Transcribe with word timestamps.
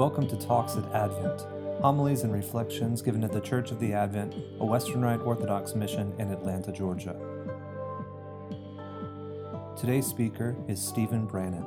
Welcome 0.00 0.28
to 0.28 0.36
Talks 0.38 0.76
at 0.76 0.94
Advent, 0.94 1.42
homilies 1.82 2.22
and 2.22 2.32
reflections 2.32 3.02
given 3.02 3.22
at 3.22 3.32
the 3.32 3.40
Church 3.42 3.70
of 3.70 3.78
the 3.80 3.92
Advent, 3.92 4.34
a 4.58 4.64
Western 4.64 5.02
Rite 5.02 5.20
Orthodox 5.20 5.74
mission 5.74 6.14
in 6.18 6.30
Atlanta, 6.30 6.72
Georgia. 6.72 7.14
Today's 9.78 10.06
speaker 10.06 10.56
is 10.68 10.80
Stephen 10.80 11.26
Brannan. 11.26 11.66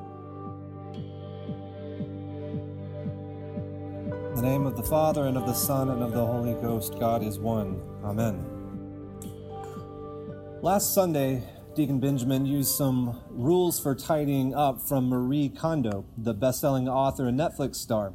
In 4.30 4.36
the 4.36 4.42
name 4.42 4.66
of 4.66 4.78
the 4.78 4.84
Father, 4.84 5.28
and 5.28 5.38
of 5.38 5.46
the 5.46 5.54
Son, 5.54 5.92
and 5.92 6.02
of 6.02 6.14
the 6.14 6.26
Holy 6.26 6.56
Ghost, 6.56 6.98
God 7.00 7.22
is 7.22 7.38
one. 7.38 7.80
Amen. 8.04 8.44
Last 10.64 10.96
Sunday, 10.96 11.44
Deacon 11.76 12.00
Benjamin 12.00 12.48
used 12.48 12.72
some 12.76 13.22
rules 13.30 13.80
for 13.80 13.94
tidying 13.94 14.56
up 14.56 14.82
from 14.82 15.08
Marie 15.08 15.50
Kondo, 15.50 16.06
the 16.18 16.34
best 16.34 16.62
selling 16.62 16.90
author 16.90 17.28
and 17.28 17.40
Netflix 17.40 17.76
star, 17.76 18.14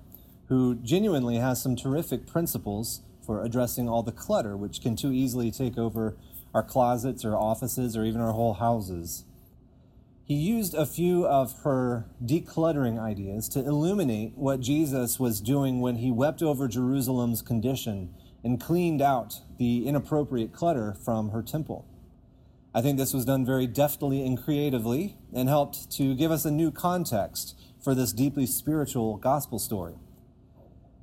who 0.48 0.74
genuinely 0.76 1.36
has 1.36 1.62
some 1.62 1.76
terrific 1.76 2.26
principles 2.26 3.02
for 3.24 3.42
addressing 3.44 3.88
all 3.88 4.02
the 4.02 4.12
clutter 4.12 4.56
which 4.56 4.80
can 4.80 4.96
too 4.96 5.12
easily 5.12 5.50
take 5.50 5.76
over 5.76 6.16
our 6.54 6.62
closets 6.62 7.24
or 7.24 7.36
offices 7.36 7.96
or 7.96 8.04
even 8.04 8.20
our 8.20 8.32
whole 8.32 8.54
houses. 8.54 9.24
He 10.24 10.34
used 10.34 10.74
a 10.74 10.86
few 10.86 11.26
of 11.26 11.62
her 11.64 12.06
decluttering 12.24 12.98
ideas 12.98 13.48
to 13.50 13.60
illuminate 13.60 14.36
what 14.36 14.60
Jesus 14.60 15.18
was 15.18 15.40
doing 15.40 15.80
when 15.80 15.96
he 15.96 16.10
wept 16.10 16.42
over 16.42 16.68
Jerusalem's 16.68 17.42
condition 17.42 18.14
and 18.44 18.60
cleaned 18.60 19.02
out 19.02 19.40
the 19.58 19.86
inappropriate 19.86 20.52
clutter 20.52 20.94
from 21.02 21.30
her 21.30 21.42
temple. 21.42 21.86
I 22.74 22.82
think 22.82 22.98
this 22.98 23.14
was 23.14 23.24
done 23.24 23.44
very 23.44 23.66
deftly 23.66 24.24
and 24.24 24.42
creatively 24.42 25.16
and 25.32 25.48
helped 25.48 25.90
to 25.92 26.14
give 26.14 26.30
us 26.30 26.44
a 26.44 26.50
new 26.50 26.70
context 26.70 27.58
for 27.82 27.94
this 27.94 28.12
deeply 28.12 28.46
spiritual 28.46 29.16
gospel 29.16 29.58
story. 29.58 29.94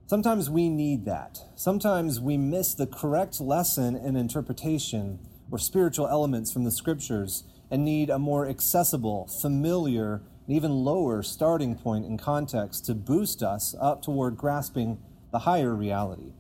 Sometimes 0.08 0.52
we 0.52 0.70
need 0.70 1.06
that. 1.06 1.40
Sometimes 1.56 2.20
we 2.20 2.38
miss 2.38 2.76
the 2.76 2.86
correct 2.86 3.42
lesson 3.42 3.96
and 3.96 4.16
interpretation 4.16 5.18
or 5.50 5.58
spiritual 5.58 6.08
elements 6.08 6.52
from 6.52 6.64
the 6.64 6.70
scriptures 6.72 7.44
and 7.72 7.84
need 7.84 8.12
a 8.12 8.20
more 8.20 8.48
accessible, 8.48 9.26
familiar, 9.42 10.22
and 10.46 10.56
even 10.56 10.70
lower 10.72 11.24
starting 11.24 11.74
point 11.74 12.06
in 12.06 12.20
context 12.20 12.86
to 12.86 12.94
boost 12.94 13.42
us 13.42 13.74
up 13.82 14.04
toward 14.04 14.38
grasping 14.38 15.00
the 15.32 15.40
higher 15.40 15.74
reality. 15.74 16.34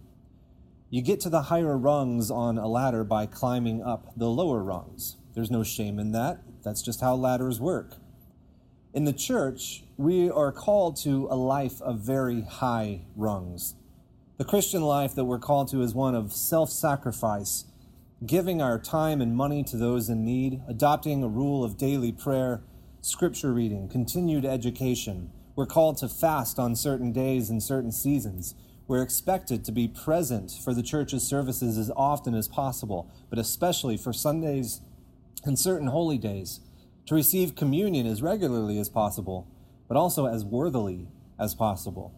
You 0.92 1.02
get 1.02 1.20
to 1.22 1.30
the 1.32 1.44
higher 1.44 1.76
rungs 1.76 2.30
on 2.30 2.60
a 2.60 2.68
ladder 2.68 3.04
by 3.04 3.26
climbing 3.26 3.82
up 3.82 4.14
the 4.16 4.30
lower 4.30 4.62
rungs. 4.62 5.18
There's 5.34 5.50
no 5.50 5.64
shame 5.64 5.98
in 5.98 6.12
that. 6.12 6.38
That's 6.64 6.84
just 6.84 7.02
how 7.02 7.16
ladders 7.16 7.60
work. 7.60 7.96
In 8.96 9.04
the 9.04 9.12
church, 9.12 9.84
we 9.98 10.30
are 10.30 10.54
called 10.54 10.96
to 11.02 11.28
a 11.30 11.36
life 11.36 11.82
of 11.82 12.00
very 12.00 12.44
high 12.44 13.02
rungs. 13.18 13.76
The 14.38 14.46
Christian 14.46 14.84
life 14.84 15.14
that 15.16 15.26
we're 15.26 15.38
called 15.38 15.68
to 15.72 15.82
is 15.82 15.94
one 15.94 16.16
of 16.16 16.32
self 16.32 16.70
sacrifice, 16.70 17.66
giving 18.26 18.62
our 18.62 18.80
time 18.80 19.20
and 19.20 19.36
money 19.36 19.66
to 19.66 19.76
those 19.76 20.08
in 20.08 20.24
need, 20.24 20.62
adopting 20.66 21.22
a 21.24 21.28
rule 21.28 21.62
of 21.62 21.76
daily 21.76 22.14
prayer, 22.14 22.64
scripture 23.02 23.52
reading, 23.52 23.90
continued 23.90 24.46
education. 24.46 25.30
We're 25.58 25.66
called 25.66 25.98
to 25.98 26.08
fast 26.08 26.58
on 26.58 26.74
certain 26.78 27.12
days 27.12 27.50
and 27.50 27.62
certain 27.62 27.92
seasons. 27.92 28.56
We're 28.88 29.04
expected 29.04 29.66
to 29.66 29.74
be 29.74 29.90
present 29.90 30.54
for 30.64 30.74
the 30.74 30.84
church's 30.84 31.28
services 31.28 31.78
as 31.78 31.92
often 31.98 32.34
as 32.34 32.48
possible, 32.48 33.12
but 33.30 33.40
especially 33.40 33.98
for 33.98 34.14
Sundays 34.14 34.80
and 35.44 35.60
certain 35.60 35.88
holy 35.88 36.18
days, 36.18 36.62
to 37.06 37.16
receive 37.16 37.56
communion 37.56 38.06
as 38.08 38.22
regularly 38.22 38.78
as 38.80 38.90
possible, 38.90 39.48
but 39.88 39.98
also 39.98 40.26
as 40.26 40.44
worthily 40.44 41.08
as 41.40 41.54
possible. 41.54 42.14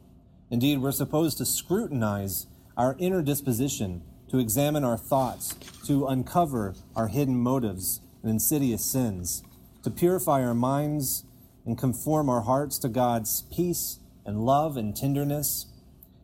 Indeed, 0.50 0.80
we're 0.80 0.92
supposed 0.92 1.38
to 1.40 1.46
scrutinize 1.46 2.48
our 2.78 2.96
inner 3.00 3.22
disposition, 3.22 4.04
to 4.30 4.40
examine 4.40 4.84
our 4.84 4.98
thoughts, 4.98 5.54
to 5.86 6.08
uncover 6.08 6.76
our 6.96 7.08
hidden 7.08 7.38
motives 7.38 8.02
and 8.22 8.32
insidious 8.32 8.86
sins, 8.86 9.44
to 9.84 9.90
purify 9.90 10.44
our 10.44 10.54
minds 10.54 11.26
and 11.66 11.78
conform 11.78 12.30
our 12.30 12.42
hearts 12.42 12.78
to 12.80 12.90
God's 12.90 13.44
peace 13.54 14.00
and 14.26 14.46
love 14.46 14.78
and 14.78 14.96
tenderness 14.96 15.68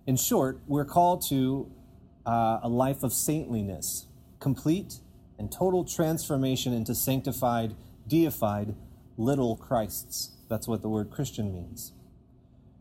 in 0.05 0.17
short, 0.17 0.59
we're 0.67 0.85
called 0.85 1.23
to 1.29 1.71
uh, 2.25 2.59
a 2.61 2.67
life 2.67 3.03
of 3.03 3.13
saintliness, 3.13 4.07
complete 4.39 4.99
and 5.39 5.51
total 5.51 5.85
transformation 5.85 6.73
into 6.73 6.93
sanctified, 6.93 7.73
deified 8.07 8.75
little 9.17 9.55
Christs. 9.55 10.31
That's 10.49 10.67
what 10.67 10.81
the 10.81 10.89
word 10.89 11.11
Christian 11.11 11.53
means. 11.53 11.93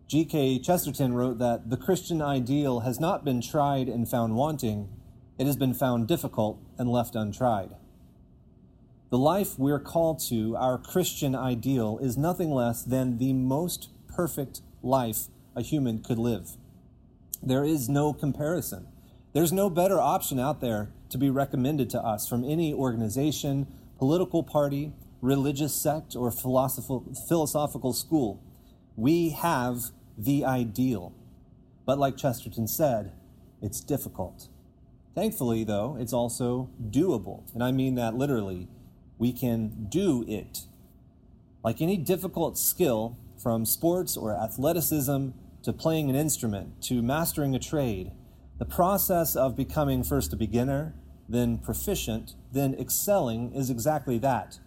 G.K. 0.08 0.58
Chesterton 0.58 1.14
wrote 1.14 1.38
that 1.38 1.70
the 1.70 1.76
Christian 1.76 2.20
ideal 2.20 2.80
has 2.80 3.00
not 3.00 3.24
been 3.24 3.40
tried 3.40 3.88
and 3.88 4.08
found 4.08 4.34
wanting, 4.36 4.88
it 5.38 5.46
has 5.46 5.56
been 5.56 5.72
found 5.72 6.06
difficult 6.06 6.60
and 6.76 6.90
left 6.90 7.14
untried. 7.14 7.70
The 9.10 9.18
life 9.18 9.58
we're 9.58 9.80
called 9.80 10.20
to, 10.28 10.56
our 10.56 10.78
Christian 10.78 11.34
ideal, 11.34 11.98
is 12.02 12.16
nothing 12.16 12.50
less 12.50 12.82
than 12.82 13.18
the 13.18 13.32
most 13.32 13.88
perfect 14.06 14.60
life 14.82 15.28
a 15.54 15.62
human 15.62 16.02
could 16.02 16.18
live. 16.18 16.56
There 17.42 17.64
is 17.64 17.88
no 17.88 18.12
comparison. 18.12 18.88
There's 19.32 19.52
no 19.52 19.68
better 19.70 20.00
option 20.00 20.38
out 20.38 20.60
there 20.60 20.92
to 21.08 21.18
be 21.18 21.30
recommended 21.30 21.90
to 21.90 22.00
us 22.00 22.28
from 22.28 22.44
any 22.44 22.72
organization, 22.72 23.66
political 23.98 24.42
party, 24.42 24.92
religious 25.22 25.72
sect, 25.74 26.14
or 26.14 26.30
philosophical 26.30 27.92
school. 27.94 28.42
We 28.96 29.30
have 29.30 29.92
the 30.18 30.44
ideal. 30.44 31.14
But 31.86 31.98
like 31.98 32.18
Chesterton 32.18 32.68
said, 32.68 33.12
it's 33.62 33.80
difficult. 33.80 34.48
Thankfully, 35.14 35.64
though, 35.64 35.96
it's 35.98 36.12
also 36.12 36.68
doable. 36.90 37.44
And 37.54 37.62
I 37.62 37.72
mean 37.72 37.94
that 37.94 38.14
literally. 38.14 38.68
We 39.16 39.32
can 39.32 39.86
do 39.88 40.24
it. 40.26 40.66
Like 41.64 41.80
any 41.80 41.96
difficult 41.96 42.58
skill, 42.58 43.16
from 43.42 43.66
sports 43.66 44.16
or 44.16 44.36
athleticism 44.36 45.28
to 45.62 45.72
playing 45.72 46.08
an 46.08 46.16
instrument, 46.16 46.80
to 46.82 47.02
mastering 47.02 47.54
a 47.54 47.58
trade, 47.58 48.12
the 48.58 48.64
process 48.64 49.34
of 49.34 49.56
becoming 49.56 50.04
first 50.04 50.32
a 50.32 50.36
beginner, 50.36 50.94
then 51.28 51.58
proficient, 51.58 52.34
then 52.52 52.74
excelling 52.74 53.52
is 53.52 53.70
exactly 53.70 54.18
that 54.18 54.58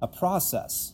a 0.00 0.08
process. 0.08 0.92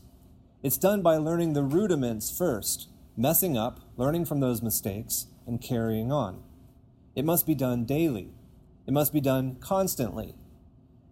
It's 0.63 0.79
done 0.79 1.03
by 1.03 1.17
learning 1.17 1.55
the 1.55 1.63
rudiments 1.63 2.37
first, 2.37 2.89
messing 3.17 3.57
up, 3.57 3.81
learning 3.97 4.27
from 4.27 4.41
those 4.41 4.63
mistakes, 4.63 5.27
and 5.47 5.61
carrying 5.61 6.13
on. 6.13 6.43
It 7.17 7.25
must 7.25 7.47
be 7.47 7.55
done 7.55 7.85
daily. 7.85 8.31
It 8.87 8.93
must 8.93 9.13
be 9.13 9.21
done 9.21 9.57
constantly. 9.57 10.35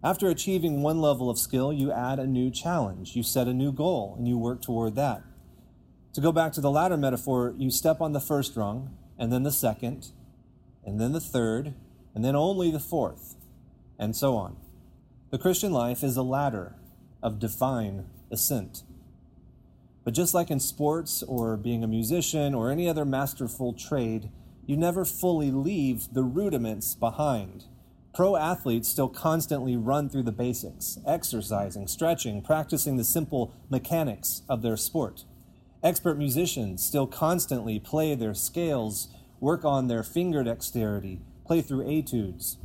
After 0.02 0.28
achieving 0.28 0.82
one 0.82 1.00
level 1.00 1.28
of 1.28 1.38
skill, 1.38 1.72
you 1.72 1.92
add 1.92 2.18
a 2.18 2.26
new 2.26 2.50
challenge. 2.50 3.16
You 3.16 3.22
set 3.22 3.48
a 3.48 3.54
new 3.54 3.72
goal 3.72 4.14
and 4.16 4.26
you 4.26 4.38
work 4.38 4.62
toward 4.62 4.94
that. 4.94 5.22
To 6.14 6.20
go 6.20 6.32
back 6.32 6.52
to 6.52 6.60
the 6.60 6.70
ladder 6.70 6.96
metaphor, 6.96 7.54
you 7.58 7.70
step 7.70 8.00
on 8.00 8.12
the 8.12 8.20
first 8.20 8.56
rung, 8.56 8.96
and 9.18 9.32
then 9.32 9.42
the 9.42 9.52
second, 9.52 10.12
and 10.84 11.00
then 11.00 11.12
the 11.12 11.20
third, 11.20 11.74
and 12.14 12.24
then 12.24 12.34
only 12.34 12.70
the 12.70 12.80
fourth, 12.80 13.36
and 13.98 14.16
so 14.16 14.36
on. 14.36 14.56
The 15.30 15.38
Christian 15.38 15.72
life 15.72 16.02
is 16.02 16.16
a 16.16 16.22
ladder 16.22 16.74
of 17.22 17.38
divine 17.38 18.06
ascent. 18.30 18.82
But 20.04 20.14
just 20.14 20.34
like 20.34 20.50
in 20.50 20.60
sports 20.60 21.22
or 21.22 21.56
being 21.56 21.84
a 21.84 21.88
musician 21.88 22.54
or 22.54 22.70
any 22.70 22.88
other 22.88 23.04
masterful 23.04 23.72
trade, 23.72 24.30
you 24.66 24.76
never 24.76 25.04
fully 25.04 25.50
leave 25.50 26.12
the 26.12 26.22
rudiments 26.22 26.94
behind. 26.94 27.64
Pro 28.14 28.36
athletes 28.36 28.88
still 28.88 29.08
constantly 29.08 29.76
run 29.76 30.08
through 30.08 30.24
the 30.24 30.32
basics, 30.32 30.98
exercising, 31.06 31.86
stretching, 31.86 32.42
practicing 32.42 32.96
the 32.96 33.04
simple 33.04 33.54
mechanics 33.68 34.42
of 34.48 34.62
their 34.62 34.76
sport. 34.76 35.24
Expert 35.82 36.18
musicians 36.18 36.84
still 36.84 37.06
constantly 37.06 37.78
play 37.78 38.14
their 38.14 38.34
scales, 38.34 39.08
work 39.38 39.64
on 39.64 39.86
their 39.86 40.02
finger 40.02 40.42
dexterity, 40.42 41.20
play 41.46 41.62
through 41.62 41.88
etudes. 41.88 42.58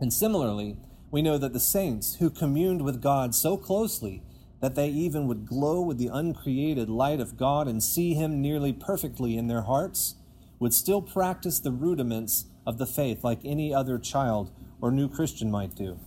And 0.00 0.12
similarly, 0.12 0.76
we 1.10 1.22
know 1.22 1.38
that 1.38 1.52
the 1.52 1.60
saints 1.60 2.16
who 2.16 2.30
communed 2.30 2.82
with 2.82 3.02
God 3.02 3.34
so 3.34 3.56
closely 3.56 4.22
that 4.60 4.74
they 4.74 4.88
even 4.88 5.26
would 5.26 5.46
glow 5.46 5.80
with 5.80 5.98
the 5.98 6.10
uncreated 6.12 6.88
light 6.88 7.20
of 7.20 7.36
God 7.36 7.66
and 7.66 7.82
see 7.82 8.14
Him 8.14 8.40
nearly 8.40 8.72
perfectly 8.72 9.36
in 9.36 9.46
their 9.46 9.62
hearts, 9.62 10.16
would 10.58 10.74
still 10.74 11.00
practice 11.00 11.58
the 11.58 11.72
rudiments 11.72 12.44
of 12.66 12.76
the 12.78 12.86
faith 12.86 13.24
like 13.24 13.40
any 13.44 13.72
other 13.74 13.98
child 13.98 14.50
or 14.80 14.90
new 14.90 15.08
Christian 15.08 15.50
might 15.50 15.74
do. 15.74 15.98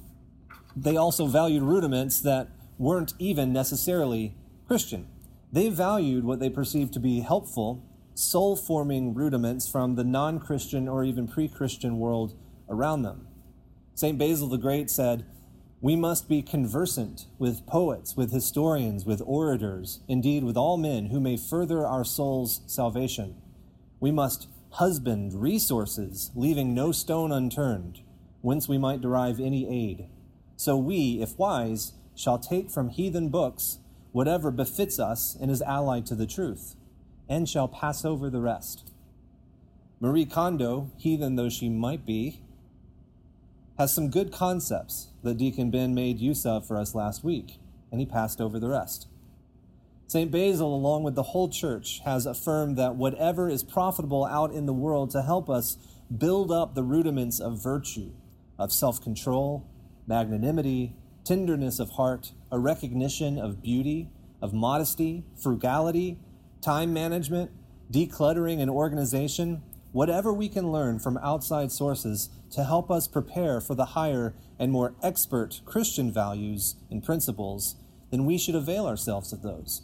They 0.76 0.96
also 0.96 1.26
valued 1.26 1.64
rudiments 1.64 2.22
that 2.22 2.50
weren't 2.78 3.14
even 3.18 3.52
necessarily 3.52 4.36
Christian. 4.68 5.08
They 5.52 5.70
valued 5.70 6.24
what 6.24 6.40
they 6.40 6.50
perceived 6.50 6.94
to 6.94 7.00
be 7.00 7.22
helpful, 7.22 7.84
soul 8.14 8.56
forming 8.56 9.14
rudiments 9.14 9.68
from 9.68 9.96
the 9.96 10.04
non 10.04 10.40
Christian 10.40 10.88
or 10.88 11.04
even 11.04 11.28
pre 11.28 11.48
Christian 11.48 11.98
world 11.98 12.36
around 12.70 13.02
them. 13.02 13.28
St. 13.96 14.18
Basil 14.18 14.48
the 14.48 14.58
Great 14.58 14.90
said, 14.90 15.26
We 15.80 15.96
must 15.96 16.28
be 16.28 16.42
conversant 16.42 17.28
with 17.38 17.66
poets, 17.68 18.18
with 18.18 18.32
historians, 18.32 19.06
with 19.06 19.22
orators, 19.26 20.00
indeed 20.08 20.44
with 20.44 20.58
all 20.58 20.78
men 20.78 21.08
who 21.08 21.20
may 21.20 21.38
further 21.38 21.86
our 21.86 22.04
soul's 22.04 22.62
salvation. 22.66 23.36
We 24.00 24.12
must 24.12 24.48
husband 24.72 25.36
resources, 25.36 26.32
leaving 26.34 26.74
no 26.74 26.92
stone 26.92 27.32
unturned, 27.32 28.02
whence 28.42 28.68
we 28.68 28.80
might 28.80 29.02
derive 29.02 29.40
any 29.40 29.70
aid. 29.70 30.08
So 30.58 30.76
we, 30.76 31.22
if 31.22 31.38
wise, 31.38 31.94
shall 32.16 32.40
take 32.40 32.72
from 32.72 32.90
heathen 32.90 33.30
books 33.30 33.78
whatever 34.12 34.52
befits 34.52 35.00
us 35.00 35.36
and 35.40 35.50
is 35.52 35.62
allied 35.62 36.06
to 36.08 36.16
the 36.16 36.28
truth, 36.28 36.76
and 37.28 37.50
shall 37.50 37.68
pass 37.68 38.06
over 38.06 38.30
the 38.30 38.42
rest. 38.42 38.92
Marie 40.00 40.26
Kondo, 40.26 40.92
heathen 40.98 41.36
though 41.36 41.50
she 41.50 41.70
might 41.70 42.06
be, 42.06 42.43
has 43.78 43.94
some 43.94 44.10
good 44.10 44.32
concepts 44.32 45.10
that 45.24 45.38
Deacon 45.38 45.72
Ben 45.72 45.94
made 45.94 46.20
use 46.20 46.46
of 46.46 46.68
for 46.68 46.78
us 46.78 46.94
last 46.94 47.24
week, 47.24 47.60
and 47.92 48.00
he 48.00 48.06
passed 48.06 48.40
over 48.40 48.60
the 48.60 48.70
rest. 48.70 49.08
St. 50.08 50.30
Basil, 50.30 50.76
along 50.76 51.04
with 51.04 51.16
the 51.16 51.24
whole 51.24 51.50
church, 51.50 52.02
has 52.06 52.26
affirmed 52.26 52.78
that 52.78 52.96
whatever 52.96 53.50
is 53.50 53.64
profitable 53.64 54.26
out 54.26 54.52
in 54.54 54.66
the 54.66 54.74
world 54.74 55.10
to 55.12 55.24
help 55.24 55.50
us 55.50 55.78
build 56.16 56.52
up 56.52 56.76
the 56.76 56.84
rudiments 56.84 57.40
of 57.40 57.62
virtue, 57.64 58.12
of 58.60 58.72
self 58.72 59.02
control, 59.02 59.66
magnanimity, 60.06 60.94
tenderness 61.24 61.80
of 61.80 61.92
heart, 61.92 62.34
a 62.52 62.60
recognition 62.60 63.40
of 63.40 63.64
beauty, 63.64 64.10
of 64.42 64.54
modesty, 64.54 65.24
frugality, 65.42 66.20
time 66.62 66.94
management, 66.94 67.50
decluttering 67.92 68.60
and 68.60 68.70
organization, 68.70 69.64
whatever 69.94 70.34
we 70.34 70.50
can 70.50 70.72
learn 70.72 71.00
from 71.00 71.18
outside 71.20 71.72
sources 71.72 72.30
to 72.52 72.66
help 72.66 72.92
us 72.92 73.08
prepare 73.08 73.62
for 73.62 73.76
the 73.76 73.86
higher 73.86 74.36
and 74.60 74.72
more 74.72 74.96
expert 75.02 75.62
Christian 75.66 76.12
values 76.12 76.76
and 76.92 77.04
principles, 77.04 77.76
then 78.12 78.26
we 78.26 78.38
should 78.38 78.56
avail 78.56 78.86
ourselves 78.86 79.32
of 79.32 79.42
those. 79.42 79.84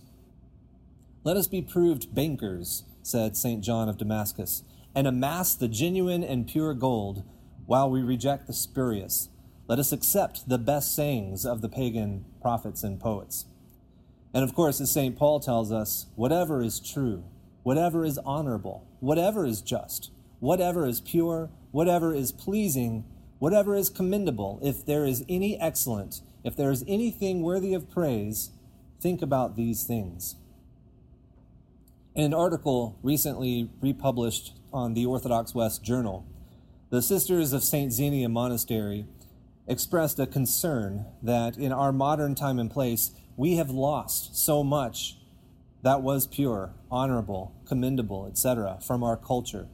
Let 1.23 1.37
us 1.37 1.47
be 1.47 1.61
proved 1.61 2.13
bankers, 2.13 2.83
said 3.03 3.37
St. 3.37 3.63
John 3.63 3.87
of 3.87 3.97
Damascus, 3.97 4.63
and 4.95 5.07
amass 5.07 5.53
the 5.53 5.67
genuine 5.67 6.23
and 6.23 6.47
pure 6.47 6.73
gold 6.73 7.23
while 7.65 7.89
we 7.89 8.01
reject 8.01 8.47
the 8.47 8.53
spurious. 8.53 9.29
Let 9.67 9.77
us 9.77 9.91
accept 9.91 10.49
the 10.49 10.57
best 10.57 10.95
sayings 10.95 11.45
of 11.45 11.61
the 11.61 11.69
pagan 11.69 12.25
prophets 12.41 12.83
and 12.83 12.99
poets. 12.99 13.45
And 14.33 14.43
of 14.43 14.55
course, 14.55 14.81
as 14.81 14.91
St. 14.91 15.15
Paul 15.15 15.39
tells 15.39 15.71
us, 15.71 16.07
whatever 16.15 16.63
is 16.63 16.79
true, 16.79 17.23
whatever 17.69 18.03
is 18.03 18.17
honorable, 18.25 18.87
whatever 18.99 19.45
is 19.45 19.61
just, 19.61 20.09
whatever 20.39 20.87
is 20.87 21.01
pure, 21.01 21.51
whatever 21.69 22.15
is 22.15 22.31
pleasing, 22.31 23.05
whatever 23.37 23.75
is 23.75 23.91
commendable, 23.91 24.59
if 24.63 24.83
there 24.83 25.05
is 25.05 25.23
any 25.29 25.55
excellent, 25.61 26.21
if 26.43 26.55
there 26.55 26.71
is 26.71 26.83
anything 26.87 27.43
worthy 27.43 27.75
of 27.75 27.87
praise, 27.87 28.49
think 28.99 29.21
about 29.21 29.55
these 29.55 29.83
things. 29.83 30.35
In 32.15 32.23
an 32.23 32.33
article 32.33 32.97
recently 33.03 33.69
republished 33.81 34.53
on 34.73 34.95
the 34.95 35.05
Orthodox 35.05 35.53
West 35.53 35.83
Journal, 35.83 36.25
the 36.89 37.03
Sisters 37.03 37.53
of 37.53 37.63
St. 37.63 37.93
Xenia 37.93 38.29
Monastery 38.29 39.05
expressed 39.67 40.17
a 40.17 40.25
concern 40.25 41.05
that 41.21 41.55
in 41.55 41.71
our 41.71 41.91
modern 41.91 42.33
time 42.33 42.57
and 42.57 42.71
place, 42.71 43.11
we 43.37 43.57
have 43.57 43.69
lost 43.69 44.35
so 44.35 44.63
much 44.63 45.18
that 45.81 46.01
was 46.01 46.27
pure, 46.27 46.73
honorable, 46.91 47.55
commendable, 47.65 48.27
etc., 48.27 48.79
from 48.81 49.03
our 49.03 49.17
culture. 49.17 49.67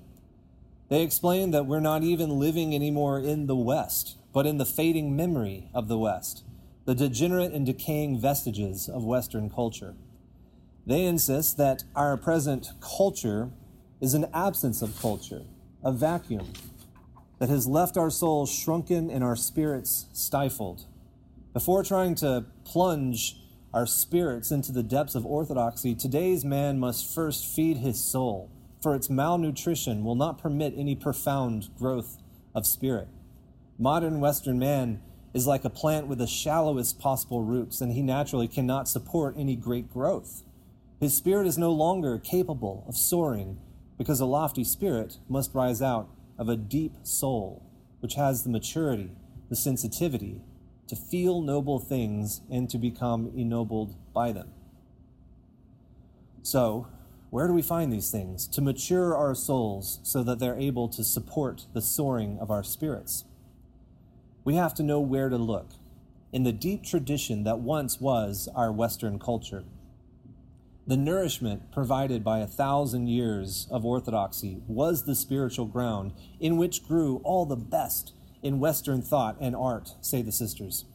They 0.90 1.02
explain 1.02 1.52
that 1.52 1.66
we're 1.66 1.80
not 1.80 2.04
even 2.04 2.40
living 2.40 2.75
anymore 2.75 3.19
in 3.19 3.48
the 3.48 3.56
West, 3.56 4.18
but 4.31 4.46
in 4.46 4.57
the 4.57 4.66
fading 4.66 5.16
memory 5.16 5.69
of 5.74 5.88
the 5.88 5.98
West, 5.98 6.44
the 6.86 6.94
degenerate 6.94 7.52
and 7.52 7.66
decaying 7.66 8.19
vestiges 8.19 8.88
of 8.88 9.04
Western 9.04 9.50
culture. 9.50 9.96
They 10.86 11.06
insist 11.06 11.57
that 11.57 11.84
our 11.96 12.16
present 12.18 12.69
culture 12.80 13.50
is 14.00 14.13
an 14.13 14.28
absence 14.34 14.84
of 14.84 15.00
culture, 15.00 15.42
a 15.84 15.92
vacuum 15.92 16.54
that 17.40 17.50
has 17.50 17.66
left 17.66 17.98
our 17.98 18.12
souls 18.12 18.52
shrunken 18.52 19.10
and 19.10 19.24
our 19.24 19.36
spirits 19.36 20.06
stifled. 20.13 20.86
Before 21.54 21.84
trying 21.84 22.16
to 22.16 22.46
plunge 22.63 23.38
our 23.75 23.86
spirits 23.86 24.51
into 24.51 24.72
the 24.72 24.81
depths 24.81 25.16
of 25.16 25.25
orthodoxy, 25.25 25.94
today's 25.94 26.45
man 26.45 26.80
must 26.80 27.13
first 27.13 27.45
feed 27.45 27.75
his 27.75 28.01
soul, 28.01 28.50
for 28.81 28.95
its 28.95 29.10
malnutrition 29.10 30.01
will 30.01 30.16
not 30.16 30.38
permit 30.38 30.74
any 30.77 30.95
profound 30.95 31.68
growth 31.77 32.18
of 32.56 32.66
spirit. 32.66 33.10
Modern 33.77 34.22
Western 34.22 34.57
man 34.57 35.01
is 35.33 35.45
like 35.45 35.66
a 35.66 35.69
plant 35.69 36.07
with 36.07 36.19
the 36.19 36.25
shallowest 36.25 37.00
possible 37.00 37.42
roots, 37.42 37.81
and 37.81 37.92
he 37.92 38.01
naturally 38.01 38.48
cannot 38.48 38.88
support 38.88 39.36
any 39.38 39.57
great 39.57 39.92
growth. 39.92 40.44
His 41.01 41.13
spirit 41.18 41.45
is 41.45 41.57
no 41.57 41.74
longer 41.74 42.18
capable 42.18 42.86
of 42.88 42.95
soaring 42.95 43.60
because 43.98 44.21
a 44.21 44.25
lofty 44.25 44.63
spirit 44.63 45.18
must 45.28 45.54
rise 45.54 45.81
out 45.81 46.07
of 46.39 46.48
a 46.48 46.56
deep 46.56 46.94
soul, 47.04 47.69
which 48.00 48.13
has 48.13 48.44
the 48.44 48.50
maturity, 48.50 49.12
the 49.50 49.56
sensitivity, 49.57 50.39
to 50.88 50.96
feel 50.96 51.42
noble 51.42 51.80
things 51.80 52.42
and 52.50 52.70
to 52.70 52.78
become 52.78 53.32
ennobled 53.36 53.96
by 54.14 54.32
them. 54.32 54.52
So, 56.42 56.88
where 57.32 57.48
do 57.48 57.54
we 57.54 57.62
find 57.62 57.92
these 57.92 58.12
things? 58.12 58.48
To 58.48 58.62
mature 58.62 59.16
our 59.16 59.36
souls 59.36 60.00
so 60.04 60.24
that 60.24 60.40
they're 60.40 60.58
able 60.58 60.88
to 60.90 61.04
support 61.04 61.66
the 61.74 61.82
soaring 61.82 62.38
of 62.40 62.52
our 62.52 62.64
spirits. 62.64 63.26
We 64.44 64.56
have 64.56 64.74
to 64.76 64.84
know 64.84 65.00
where 65.00 65.30
to 65.30 65.38
look 65.38 65.72
in 66.32 66.44
the 66.44 66.52
deep 66.52 66.84
tradition 66.84 67.44
that 67.46 67.60
once 67.60 68.00
was 68.00 68.48
our 68.56 68.72
Western 68.72 69.18
culture. 69.18 69.64
The 70.86 70.98
nourishment 70.98 71.72
provided 71.72 72.24
by 72.24 72.40
a 72.40 72.48
thousand 72.48 73.08
years 73.08 73.68
of 73.72 73.86
orthodoxy 73.86 74.62
was 74.68 75.06
the 75.06 75.16
spiritual 75.16 75.66
ground 75.66 76.14
in 76.40 76.58
which 76.58 76.88
grew 76.88 77.22
all 77.24 77.46
the 77.46 77.56
best 77.56 78.14
in 78.45 78.59
Western 78.59 79.01
thought 79.01 79.36
and 79.42 79.56
art, 79.56 79.95
say 80.01 80.21
the 80.21 80.31
sisters. 80.31 80.86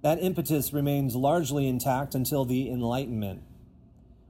That 0.00 0.22
impetus 0.22 0.72
remains 0.72 1.14
largely 1.14 1.68
intact 1.68 2.14
until 2.14 2.46
the 2.46 2.70
Enlightenment 2.70 3.42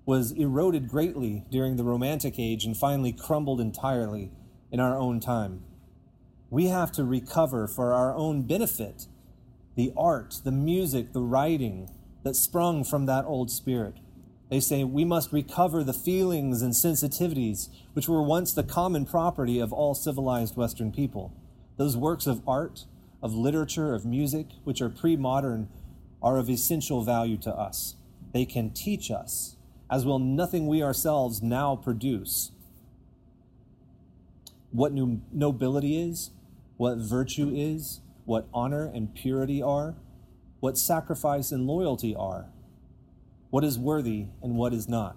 was 0.04 0.32
eroded 0.32 0.88
greatly 0.88 1.44
during 1.52 1.76
the 1.76 1.84
Romantic 1.84 2.40
Age 2.40 2.64
and 2.64 2.76
finally 2.76 3.12
crumbled 3.12 3.60
entirely 3.60 4.32
in 4.72 4.80
our 4.80 4.98
own 4.98 5.20
time. 5.20 5.62
We 6.50 6.66
have 6.66 6.90
to 6.92 7.04
recover 7.04 7.68
for 7.68 7.92
our 7.92 8.12
own 8.12 8.42
benefit 8.42 9.06
the 9.76 9.92
art, 9.96 10.40
the 10.42 10.50
music, 10.50 11.12
the 11.12 11.22
writing 11.22 11.90
that 12.24 12.34
sprung 12.34 12.82
from 12.82 13.06
that 13.06 13.24
old 13.24 13.52
spirit. 13.52 13.94
They 14.50 14.58
say 14.58 14.82
we 14.82 15.04
must 15.04 15.32
recover 15.32 15.84
the 15.84 15.94
feelings 15.94 16.60
and 16.60 16.74
sensitivities 16.74 17.68
which 17.92 18.08
were 18.08 18.20
once 18.20 18.52
the 18.52 18.64
common 18.64 19.06
property 19.06 19.60
of 19.60 19.72
all 19.72 19.94
civilized 19.94 20.56
Western 20.56 20.90
people. 20.90 21.32
Those 21.76 21.96
works 21.96 22.26
of 22.26 22.46
art, 22.46 22.84
of 23.22 23.34
literature, 23.34 23.94
of 23.94 24.04
music, 24.04 24.46
which 24.64 24.80
are 24.80 24.88
pre 24.88 25.16
modern, 25.16 25.68
are 26.22 26.38
of 26.38 26.50
essential 26.50 27.02
value 27.02 27.36
to 27.38 27.50
us. 27.52 27.96
They 28.32 28.44
can 28.44 28.70
teach 28.70 29.10
us, 29.10 29.56
as 29.90 30.04
will 30.04 30.18
nothing 30.18 30.66
we 30.66 30.82
ourselves 30.82 31.42
now 31.42 31.76
produce, 31.76 32.52
what 34.70 34.92
nobility 34.92 36.00
is, 36.00 36.30
what 36.76 36.96
virtue 36.96 37.52
is, 37.54 38.00
what 38.24 38.48
honor 38.54 38.90
and 38.92 39.14
purity 39.14 39.62
are, 39.62 39.94
what 40.60 40.78
sacrifice 40.78 41.52
and 41.52 41.66
loyalty 41.66 42.14
are, 42.16 42.46
what 43.50 43.64
is 43.64 43.78
worthy 43.78 44.26
and 44.42 44.56
what 44.56 44.72
is 44.72 44.88
not. 44.88 45.16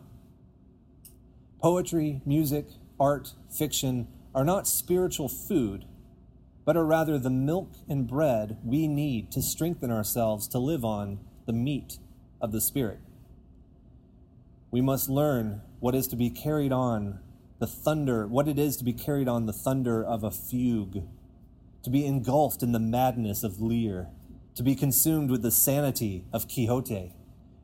Poetry, 1.61 2.21
music, 2.25 2.65
art, 2.99 3.31
fiction 3.49 4.07
are 4.33 4.43
not 4.43 4.67
spiritual 4.67 5.29
food 5.29 5.85
but 6.65 6.75
are 6.75 6.85
rather 6.85 7.17
the 7.19 7.29
milk 7.29 7.71
and 7.87 8.07
bread 8.07 8.57
we 8.63 8.87
need 8.87 9.31
to 9.31 9.41
strengthen 9.41 9.91
ourselves 9.91 10.47
to 10.47 10.59
live 10.59 10.83
on 10.83 11.19
the 11.45 11.53
meat 11.53 11.99
of 12.41 12.51
the 12.51 12.59
Spirit. 12.59 12.99
We 14.71 14.81
must 14.81 15.09
learn 15.09 15.61
what 15.79 15.95
is 15.95 16.07
to 16.07 16.15
be 16.15 16.29
carried 16.29 16.71
on 16.71 17.19
the 17.59 17.67
thunder, 17.67 18.27
what 18.27 18.47
it 18.47 18.59
is 18.59 18.75
to 18.77 18.83
be 18.83 18.93
carried 18.93 19.27
on 19.27 19.45
the 19.45 19.53
thunder 19.53 20.03
of 20.03 20.23
a 20.23 20.31
fugue, 20.31 21.03
to 21.83 21.89
be 21.89 22.05
engulfed 22.05 22.63
in 22.63 22.71
the 22.71 22.79
madness 22.79 23.43
of 23.43 23.61
Lear, 23.61 24.09
to 24.55 24.63
be 24.63 24.75
consumed 24.75 25.29
with 25.29 25.43
the 25.43 25.51
sanity 25.51 26.25
of 26.33 26.47
Quixote. 26.47 27.13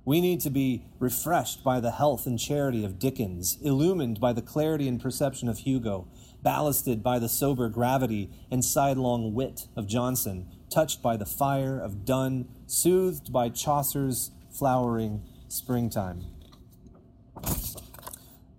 We 0.06 0.22
need 0.22 0.42
to 0.42 0.50
be 0.50 0.86
refreshed 1.00 1.64
by 1.64 1.80
the 1.80 1.92
health 1.92 2.26
and 2.26 2.40
charity 2.40 2.86
of 2.86 3.00
Dickens, 3.00 3.58
illumined 3.62 4.20
by 4.20 4.34
the 4.34 4.42
clarity 4.42 4.88
and 4.88 5.02
perception 5.02 5.48
of 5.48 5.60
Hugo, 5.60 6.08
ballasted 6.44 7.04
by 7.04 7.20
the 7.20 7.30
sober 7.30 7.70
gravity 7.70 8.30
and 8.50 8.64
sidelong 8.64 9.34
wit 9.34 9.68
of 9.76 9.88
Johnson, 9.88 10.48
touched 10.70 11.02
by 11.02 11.18
the 11.18 11.26
fire 11.26 11.80
of 11.80 12.06
Donne, 12.06 12.48
soothed 12.66 13.32
by 13.32 13.50
Chaucer's 13.50 14.32
flowering 14.50 15.24
springtime. 15.48 16.26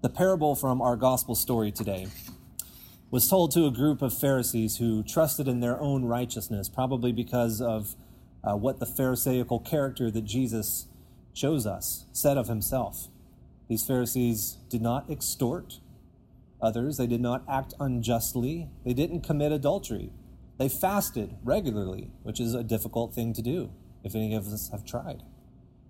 The 0.03 0.09
parable 0.09 0.55
from 0.55 0.83
our 0.83 0.97
gospel 0.97 1.35
story 1.35 1.71
today 1.71 2.09
was 3.11 3.29
told 3.29 3.53
to 3.53 3.67
a 3.67 3.71
group 3.71 4.03
of 4.03 4.17
Pharisees 4.17 4.79
who 4.79 5.03
trusted 5.03 5.47
in 5.47 5.61
their 5.61 5.79
own 5.79 6.05
righteousness, 6.05 6.69
probably 6.69 7.13
because 7.13 7.61
of 7.61 7.95
uh, 8.43 8.57
what 8.57 8.81
the 8.81 8.87
Pharisaical 8.87 9.61
character 9.61 10.11
that 10.11 10.25
Jesus 10.25 10.87
shows 11.35 11.67
us 11.67 12.07
said 12.13 12.37
of 12.37 12.49
himself. 12.49 13.09
These 13.69 13.87
Pharisees 13.87 14.57
did 14.69 14.83
not 14.83 15.09
extort 15.11 15.79
Others, 16.63 16.97
they 16.97 17.09
did 17.09 17.21
not 17.21 17.43
act 17.49 17.75
unjustly. 17.81 18.71
They 18.85 18.95
didn't 18.95 19.23
commit 19.23 19.51
adultery. 19.51 20.13
They 20.59 20.69
fasted 20.69 21.35
regularly, 21.43 22.13
which 22.23 22.39
is 22.39 22.55
a 22.55 22.63
difficult 22.63 23.13
thing 23.13 23.33
to 23.35 23.43
do 23.43 23.73
if 24.05 24.15
any 24.15 24.35
of 24.35 24.47
us 24.47 24.71
have 24.71 24.85
tried. 24.85 25.25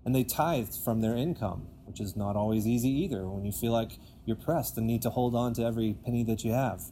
And 0.03 0.15
they 0.15 0.23
tithed 0.23 0.75
from 0.83 1.01
their 1.01 1.15
income, 1.15 1.67
which 1.85 2.01
is 2.01 2.15
not 2.15 2.35
always 2.35 2.65
easy 2.65 2.89
either 2.89 3.27
when 3.27 3.45
you 3.45 3.51
feel 3.51 3.71
like 3.71 3.99
you're 4.25 4.35
pressed 4.35 4.75
and 4.77 4.87
need 4.87 5.03
to 5.03 5.11
hold 5.11 5.35
on 5.35 5.53
to 5.53 5.63
every 5.63 5.95
penny 6.03 6.23
that 6.23 6.43
you 6.43 6.51
have. 6.53 6.85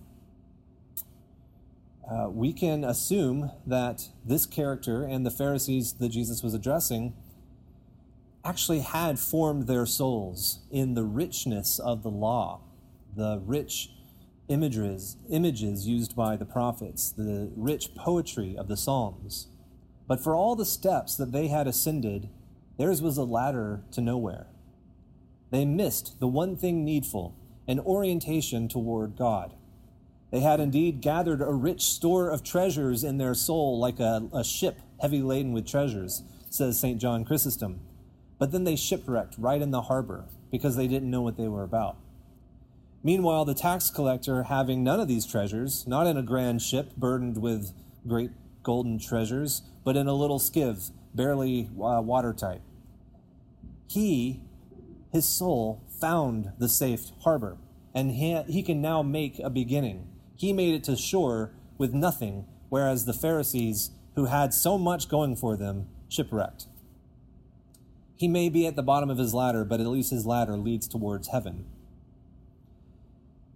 Uh, 2.10 2.30
we 2.30 2.54
can 2.54 2.84
assume 2.84 3.52
that 3.66 4.10
this 4.24 4.46
character 4.46 5.04
and 5.04 5.26
the 5.26 5.32
Pharisees 5.32 5.94
that 5.94 6.10
Jesus 6.10 6.44
was 6.44 6.54
addressing 6.54 7.14
actually 8.44 8.80
had 8.80 9.18
formed 9.18 9.68
their 9.68 9.86
souls 9.86 10.60
in 10.72 10.94
the 10.94 11.04
richness 11.04 11.80
of 11.80 12.04
the 12.04 12.10
law 12.10 12.62
the 13.16 13.42
rich 13.46 13.90
images, 14.48 15.18
images 15.30 15.88
used 15.88 16.16
by 16.16 16.36
the 16.36 16.46
prophets, 16.46 17.12
the 17.12 17.52
rich 17.56 17.96
poetry 17.96 18.56
of 18.58 18.68
the 18.68 18.78
Psalms. 18.78 19.48
But 20.08 20.22
for 20.22 20.36
all 20.36 20.56
the 20.56 20.66
steps 20.66 21.16
that 21.16 21.32
they 21.32 21.48
had 21.48 21.68
ascended, 21.68 22.30
theirs 22.78 23.02
was 23.02 23.18
a 23.18 23.24
ladder 23.24 23.84
to 23.92 24.02
nowhere. 24.02 24.48
They 25.52 25.66
missed 25.66 26.20
the 26.20 26.28
one 26.28 26.56
thing 26.56 26.84
needful 26.84 27.36
an 27.68 27.80
orientation 27.80 28.68
toward 28.68 29.16
God. 29.16 29.54
They 30.32 30.40
had 30.40 30.60
indeed 30.60 31.02
gathered 31.02 31.42
a 31.42 31.54
rich 31.54 31.84
store 31.84 32.30
of 32.30 32.44
treasures 32.44 33.04
in 33.04 33.18
their 33.18 33.34
soul, 33.34 33.80
like 33.80 34.00
a, 34.00 34.28
a 34.34 34.44
ship 34.44 34.80
heavy 35.00 35.22
laden 35.22 35.54
with 35.54 35.68
treasures, 35.68 36.24
says 36.50 36.80
St. 36.80 37.00
John 37.00 37.24
Chrysostom. 37.24 37.80
But 38.40 38.52
then 38.52 38.64
they 38.64 38.76
shipwrecked 38.76 39.36
right 39.38 39.62
in 39.62 39.72
the 39.72 39.84
harbor 39.84 40.26
because 40.52 40.76
they 40.76 40.88
didn't 40.88 41.12
know 41.12 41.22
what 41.22 41.38
they 41.38 41.48
were 41.48 41.64
about. 41.64 41.98
Meanwhile, 43.04 43.46
the 43.46 43.56
tax 43.56 43.90
collector, 43.90 44.44
having 44.44 44.84
none 44.84 45.00
of 45.00 45.08
these 45.08 45.26
treasures, 45.26 45.88
not 45.88 46.06
in 46.06 46.18
a 46.18 46.22
grand 46.22 46.62
ship 46.62 46.96
burdened 46.96 47.42
with 47.42 47.74
great 48.08 48.32
golden 48.62 49.00
treasures, 49.00 49.64
but 49.84 49.98
in 49.98 50.08
a 50.08 50.14
little 50.14 50.38
skiff, 50.38 50.90
barely 51.16 51.70
uh, 51.82 52.02
watertight, 52.02 52.62
he, 53.88 54.42
his 55.12 55.28
soul, 55.28 55.84
found 56.00 56.54
the 56.60 56.70
safe 56.70 57.12
harbor, 57.24 57.58
and 57.94 58.12
he, 58.12 58.42
he 58.44 58.64
can 58.64 58.82
now 58.82 59.02
make 59.02 59.40
a 59.40 59.50
beginning. 59.50 60.08
He 60.36 60.54
made 60.54 60.76
it 60.76 60.84
to 60.86 60.96
shore 60.96 61.52
with 61.78 61.94
nothing, 61.94 62.46
whereas 62.70 63.06
the 63.06 63.14
Pharisees, 63.14 63.92
who 64.16 64.26
had 64.26 64.54
so 64.54 64.78
much 64.78 65.10
going 65.10 65.36
for 65.36 65.58
them, 65.58 65.88
shipwrecked. 66.08 66.68
He 68.16 68.28
may 68.28 68.50
be 68.50 68.68
at 68.68 68.76
the 68.76 68.84
bottom 68.84 69.10
of 69.10 69.18
his 69.18 69.34
ladder, 69.34 69.66
but 69.66 69.82
at 69.82 69.88
least 69.88 70.12
his 70.12 70.28
ladder 70.28 70.56
leads 70.56 70.88
towards 70.88 71.30
heaven. 71.30 71.66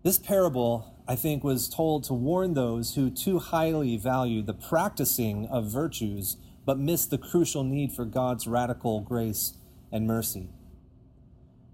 This 0.06 0.20
parable, 0.20 1.02
I 1.08 1.16
think, 1.16 1.44
was 1.44 1.68
told 1.68 2.04
to 2.04 2.14
warn 2.14 2.54
those 2.54 2.94
who 2.94 3.10
too 3.10 3.40
highly 3.40 3.98
value 3.98 4.44
the 4.44 4.54
practicing 4.54 5.48
of 5.48 5.66
virtues 5.66 6.38
but 6.64 6.78
miss 6.78 7.08
the 7.08 7.18
crucial 7.18 7.64
need 7.64 7.92
for 7.92 8.06
God's 8.06 8.46
radical 8.46 9.02
grace 9.02 9.56
and 9.92 10.06
mercy. 10.06 10.50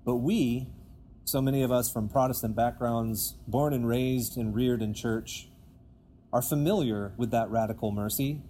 But 0.05 0.15
we, 0.15 0.69
so 1.25 1.41
many 1.41 1.61
of 1.61 1.73
us 1.73 1.91
from 1.91 2.07
Protestant 2.07 2.55
backgrounds, 2.55 3.35
born 3.49 3.73
and 3.73 3.85
raised 3.85 4.37
and 4.37 4.55
reared 4.55 4.81
in 4.81 4.93
church, 4.93 5.49
are 6.31 6.41
familiar 6.41 7.11
with 7.17 7.31
that 7.31 7.49
radical 7.49 7.91
mercy 7.91 8.43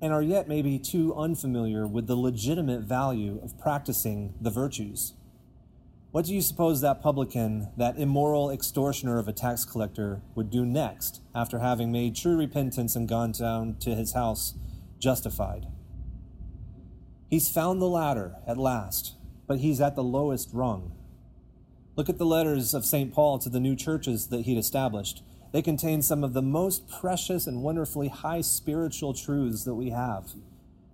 and 0.00 0.14
are 0.14 0.22
yet 0.22 0.48
maybe 0.48 0.78
too 0.78 1.14
unfamiliar 1.14 1.86
with 1.86 2.06
the 2.06 2.16
legitimate 2.16 2.80
value 2.80 3.38
of 3.42 3.60
practicing 3.60 4.32
the 4.40 4.50
virtues. 4.50 5.12
What 6.10 6.24
do 6.24 6.34
you 6.34 6.40
suppose 6.40 6.80
that 6.80 7.02
publican, 7.02 7.68
that 7.76 7.98
immoral 7.98 8.50
extortioner 8.50 9.18
of 9.18 9.28
a 9.28 9.32
tax 9.32 9.66
collector, 9.66 10.22
would 10.34 10.50
do 10.50 10.64
next 10.64 11.20
after 11.34 11.58
having 11.58 11.92
made 11.92 12.16
true 12.16 12.34
repentance 12.34 12.96
and 12.96 13.06
gone 13.06 13.32
down 13.32 13.76
to 13.80 13.94
his 13.94 14.14
house 14.14 14.54
justified? 14.98 15.66
He's 17.28 17.50
found 17.50 17.82
the 17.82 17.86
ladder 17.86 18.36
at 18.46 18.56
last, 18.56 19.16
but 19.46 19.58
he's 19.58 19.82
at 19.82 19.96
the 19.96 20.02
lowest 20.02 20.48
rung. 20.54 20.92
Look 21.94 22.08
at 22.08 22.16
the 22.16 22.24
letters 22.24 22.72
of 22.72 22.86
St. 22.86 23.12
Paul 23.12 23.38
to 23.40 23.50
the 23.50 23.60
new 23.60 23.76
churches 23.76 24.28
that 24.28 24.42
he'd 24.42 24.56
established. 24.56 25.22
They 25.52 25.60
contain 25.60 26.00
some 26.00 26.24
of 26.24 26.32
the 26.32 26.40
most 26.40 26.88
precious 26.88 27.46
and 27.46 27.62
wonderfully 27.62 28.08
high 28.08 28.40
spiritual 28.40 29.12
truths 29.12 29.64
that 29.64 29.74
we 29.74 29.90
have. 29.90 30.32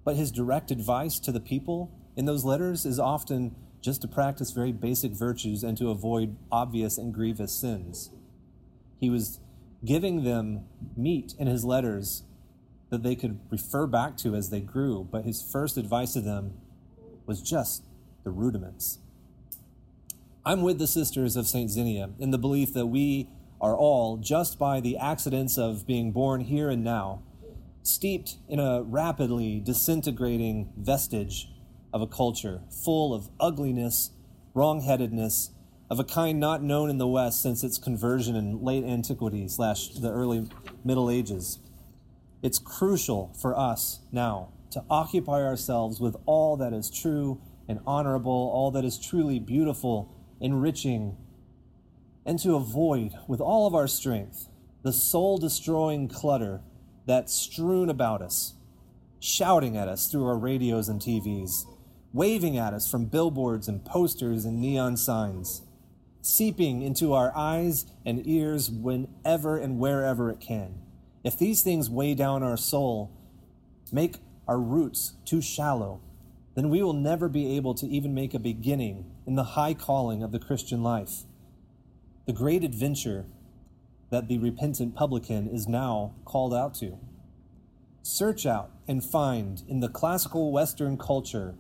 But 0.02 0.16
his 0.16 0.32
direct 0.32 0.72
advice 0.72 1.20
to 1.20 1.30
the 1.30 1.40
people 1.40 1.92
in 2.16 2.24
those 2.24 2.44
letters 2.44 2.84
is 2.84 2.98
often 2.98 3.54
just 3.84 4.00
to 4.00 4.08
practice 4.08 4.50
very 4.50 4.72
basic 4.72 5.12
virtues 5.12 5.62
and 5.62 5.76
to 5.76 5.90
avoid 5.90 6.34
obvious 6.50 6.96
and 6.96 7.12
grievous 7.12 7.52
sins. 7.52 8.10
He 8.98 9.10
was 9.10 9.40
giving 9.84 10.24
them 10.24 10.64
meat 10.96 11.34
in 11.38 11.48
his 11.48 11.66
letters 11.66 12.22
that 12.88 13.02
they 13.02 13.14
could 13.14 13.38
refer 13.50 13.86
back 13.86 14.16
to 14.16 14.34
as 14.34 14.48
they 14.48 14.60
grew, 14.60 15.06
but 15.12 15.26
his 15.26 15.42
first 15.42 15.76
advice 15.76 16.14
to 16.14 16.22
them 16.22 16.54
was 17.26 17.42
just 17.42 17.84
the 18.24 18.30
rudiments. 18.30 19.00
I'm 20.46 20.62
with 20.62 20.78
the 20.78 20.86
sisters 20.86 21.36
of 21.36 21.46
St. 21.46 21.70
Xenia 21.70 22.08
in 22.18 22.30
the 22.30 22.38
belief 22.38 22.72
that 22.72 22.86
we 22.86 23.28
are 23.60 23.76
all, 23.76 24.16
just 24.16 24.58
by 24.58 24.80
the 24.80 24.96
accidents 24.96 25.58
of 25.58 25.86
being 25.86 26.10
born 26.10 26.40
here 26.40 26.70
and 26.70 26.82
now, 26.82 27.22
steeped 27.82 28.36
in 28.48 28.58
a 28.58 28.82
rapidly 28.82 29.60
disintegrating 29.60 30.72
vestige 30.74 31.48
of 31.94 32.02
a 32.02 32.06
culture 32.08 32.60
full 32.68 33.14
of 33.14 33.30
ugliness, 33.38 34.10
wrongheadedness, 34.52 35.50
of 35.88 36.00
a 36.00 36.04
kind 36.04 36.40
not 36.40 36.60
known 36.60 36.90
in 36.90 36.98
the 36.98 37.06
West 37.06 37.40
since 37.40 37.62
its 37.62 37.78
conversion 37.78 38.34
in 38.34 38.64
late 38.64 38.84
antiquity 38.84 39.46
slash 39.46 39.90
the 39.90 40.10
early 40.10 40.48
Middle 40.84 41.08
Ages. 41.08 41.60
It's 42.42 42.58
crucial 42.58 43.32
for 43.40 43.56
us 43.56 44.00
now 44.10 44.48
to 44.72 44.82
occupy 44.90 45.40
ourselves 45.44 46.00
with 46.00 46.16
all 46.26 46.56
that 46.56 46.72
is 46.72 46.90
true 46.90 47.40
and 47.68 47.78
honorable, 47.86 48.50
all 48.52 48.72
that 48.72 48.84
is 48.84 48.98
truly 48.98 49.38
beautiful, 49.38 50.12
enriching, 50.40 51.16
and 52.26 52.40
to 52.40 52.56
avoid 52.56 53.12
with 53.28 53.40
all 53.40 53.68
of 53.68 53.74
our 53.74 53.86
strength 53.86 54.48
the 54.82 54.92
soul 54.92 55.38
destroying 55.38 56.08
clutter 56.08 56.60
that's 57.06 57.32
strewn 57.32 57.88
about 57.88 58.20
us, 58.20 58.54
shouting 59.20 59.76
at 59.76 59.86
us 59.86 60.10
through 60.10 60.26
our 60.26 60.36
radios 60.36 60.88
and 60.88 61.00
TVs 61.00 61.66
waving 62.14 62.56
at 62.56 62.72
us 62.72 62.88
from 62.88 63.06
billboards 63.06 63.66
and 63.66 63.84
posters 63.84 64.44
and 64.44 64.60
neon 64.60 64.96
signs, 64.96 65.62
seeping 66.22 66.80
into 66.80 67.12
our 67.12 67.36
eyes 67.36 67.86
and 68.06 68.24
ears 68.24 68.70
whenever 68.70 69.58
and 69.58 69.78
wherever 69.78 70.30
it 70.30 70.38
can. 70.40 70.72
If 71.24 71.36
these 71.36 71.62
things 71.62 71.90
weigh 71.90 72.14
down 72.14 72.44
our 72.44 72.56
soul, 72.56 73.10
make 73.90 74.18
our 74.46 74.60
roots 74.60 75.14
too 75.24 75.42
shallow, 75.42 76.00
then 76.54 76.70
we 76.70 76.84
will 76.84 76.92
never 76.92 77.28
be 77.28 77.56
able 77.56 77.74
to 77.74 77.86
even 77.88 78.14
make 78.14 78.32
a 78.32 78.38
beginning 78.38 79.10
in 79.26 79.34
the 79.34 79.42
high 79.42 79.74
calling 79.74 80.22
of 80.22 80.30
the 80.30 80.38
Christian 80.38 80.84
life. 80.84 81.24
The 82.26 82.32
great 82.32 82.62
adventure 82.62 83.26
that 84.10 84.28
the 84.28 84.38
repentant 84.38 84.94
publican 84.94 85.48
is 85.48 85.66
now 85.66 86.14
called 86.24 86.54
out 86.54 86.74
to. 86.76 86.96
Search 88.02 88.46
out 88.46 88.70
and 88.86 89.02
find 89.02 89.64
in 89.66 89.80
the 89.80 89.88
classical 89.88 90.52
Western 90.52 90.96
culture 90.96 91.56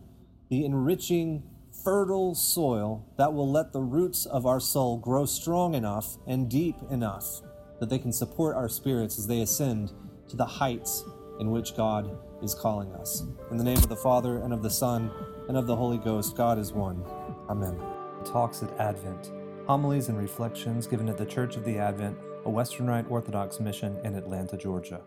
the 0.54 0.64
enriching, 0.64 1.42
fertile 1.82 2.32
soil 2.32 3.04
that 3.18 3.34
will 3.34 3.50
let 3.50 3.72
the 3.72 3.80
roots 3.80 4.24
of 4.24 4.46
our 4.46 4.60
soul 4.60 4.96
grow 4.96 5.26
strong 5.26 5.74
enough 5.74 6.16
and 6.28 6.48
deep 6.48 6.76
enough 6.92 7.40
that 7.80 7.90
they 7.90 7.98
can 7.98 8.12
support 8.12 8.54
our 8.54 8.68
spirits 8.68 9.18
as 9.18 9.26
they 9.26 9.40
ascend 9.40 9.90
to 10.28 10.36
the 10.36 10.46
heights 10.46 11.02
in 11.40 11.50
which 11.50 11.76
God 11.76 12.16
is 12.40 12.54
calling 12.54 12.92
us. 12.92 13.24
In 13.50 13.56
the 13.56 13.64
name 13.64 13.78
of 13.78 13.88
the 13.88 13.96
Father, 13.96 14.42
and 14.42 14.52
of 14.52 14.62
the 14.62 14.70
Son, 14.70 15.10
and 15.48 15.56
of 15.56 15.66
the 15.66 15.74
Holy 15.74 15.98
Ghost, 15.98 16.36
God 16.36 16.56
is 16.56 16.72
one. 16.72 17.04
Amen. 17.48 17.76
Talks 18.24 18.62
at 18.62 18.78
Advent 18.78 19.32
Homilies 19.66 20.08
and 20.08 20.16
reflections 20.16 20.86
given 20.86 21.08
at 21.08 21.18
the 21.18 21.26
Church 21.26 21.56
of 21.56 21.64
the 21.64 21.78
Advent, 21.78 22.16
a 22.44 22.48
Western 22.48 22.86
Rite 22.86 23.10
Orthodox 23.10 23.58
mission 23.58 23.98
in 24.04 24.14
Atlanta, 24.14 24.56
Georgia. 24.56 25.00